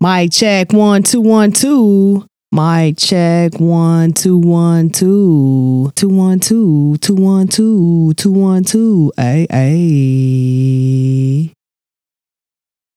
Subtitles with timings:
[0.00, 2.26] Mic check one two one two.
[2.50, 9.12] Mic check one two one two two one two two one two two one two.
[9.16, 11.52] Hey hey.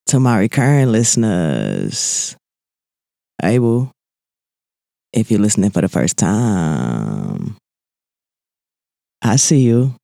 [0.08, 2.36] To my recurring listeners,
[3.42, 3.90] boo.
[5.14, 7.58] If you're listening for the first time,
[9.22, 9.96] I see you.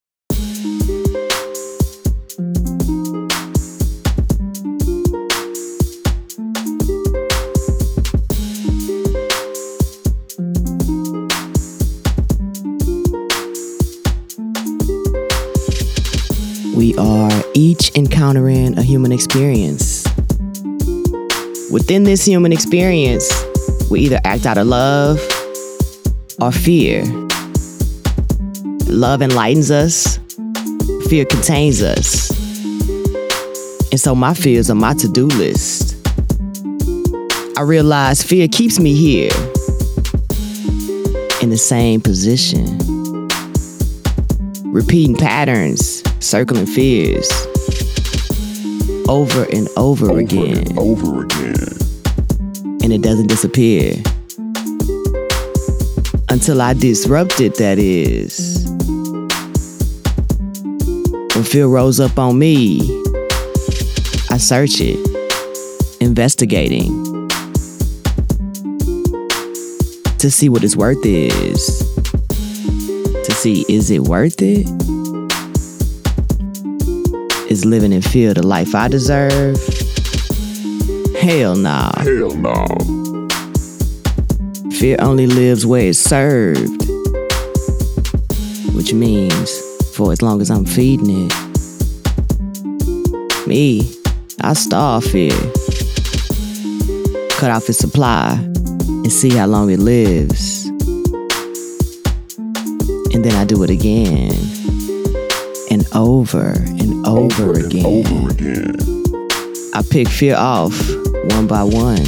[16.82, 20.04] We are each encountering a human experience.
[21.72, 23.32] Within this human experience,
[23.92, 25.20] we either act out of love
[26.42, 27.04] or fear.
[28.88, 30.18] Love enlightens us,
[31.08, 32.32] fear contains us.
[33.92, 35.96] And so my fears are my to do list.
[37.60, 39.30] I realize fear keeps me here
[41.44, 42.80] in the same position,
[44.74, 47.30] repeating patterns, circling fears
[49.10, 51.78] over and over, over again, and over again.
[52.84, 53.94] and it doesn't disappear
[56.30, 58.66] until I disrupt it, that is.
[61.36, 62.80] When fear rose up on me,
[64.30, 65.00] I search it,
[66.00, 67.28] investigating
[70.20, 71.80] to see what its worth is.
[73.26, 75.01] To see, is it worth it?
[77.52, 79.58] Is living and feel the life I deserve?
[81.22, 81.92] Hell nah.
[82.00, 82.66] Hell no.
[84.72, 86.88] Fear only lives where it's served.
[88.74, 89.52] Which means,
[89.94, 91.34] for as long as I'm feeding it,
[93.46, 93.82] me,
[94.40, 95.38] I starve fear.
[97.32, 100.68] Cut off its supply and see how long it lives.
[103.14, 104.32] And then I do it again.
[105.72, 107.86] And over and over, and again.
[107.86, 108.76] over again.
[109.74, 110.78] I pick fear off
[111.32, 112.04] one by one.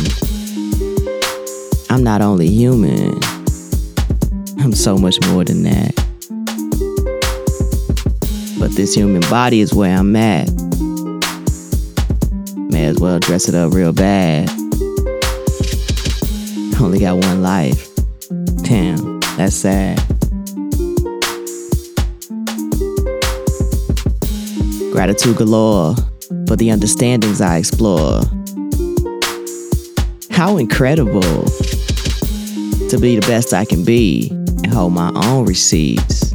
[1.89, 3.17] I'm not only human,
[4.59, 5.95] I'm so much more than that.
[8.59, 10.51] But this human body is where I'm at.
[12.69, 14.49] May as well dress it up real bad.
[16.81, 17.89] Only got one life.
[18.63, 20.12] Damn, that's sad.
[24.93, 25.95] Gratitude galore
[26.45, 28.21] for the understandings I explore.
[30.29, 31.21] How incredible
[32.89, 36.29] to be the best I can be and hold my own receipts.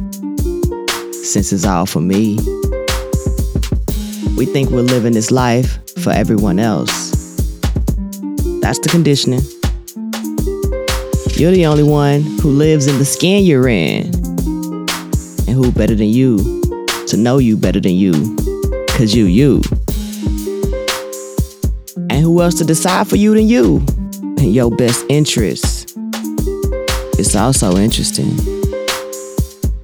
[1.25, 2.35] Since it's all for me.
[4.35, 7.11] We think we're living this life for everyone else.
[8.59, 9.39] That's the conditioning.
[11.37, 14.07] You're the only one who lives in the skin you're in.
[15.47, 16.61] And who better than you
[17.07, 18.35] to know you better than you?
[18.99, 19.61] Cause you, you.
[22.09, 23.81] And who else to decide for you than you?
[24.39, 25.93] In your best interest.
[27.17, 28.35] It's also interesting.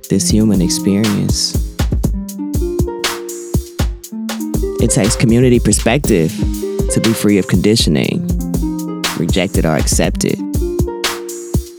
[0.09, 1.55] This human experience.
[4.81, 6.31] It takes community perspective
[6.91, 8.27] to be free of conditioning,
[9.17, 10.35] rejected or accepted.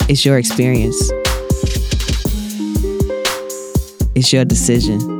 [0.08, 1.10] It's your experience.
[4.14, 5.15] It's your decision.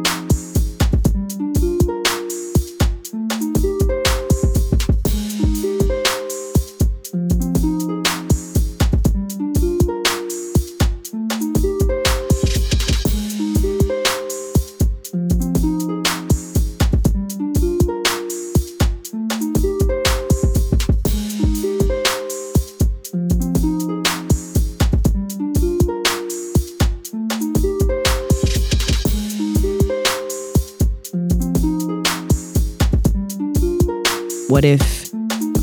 [34.48, 35.12] What if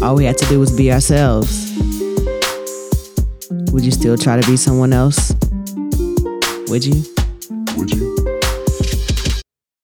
[0.01, 1.71] all we had to do was be ourselves?
[3.71, 5.31] Would you still try to be someone else?
[6.67, 7.01] Would you?
[7.77, 8.12] Would you?